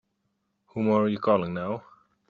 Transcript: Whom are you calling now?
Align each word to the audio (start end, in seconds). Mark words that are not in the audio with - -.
Whom 0.73 0.89
are 0.89 1.07
you 1.07 1.19
calling 1.19 1.53
now? 1.53 1.83